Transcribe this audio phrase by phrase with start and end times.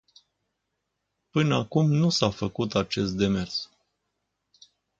[1.29, 3.69] Până acum nu s-a făcut acest demers.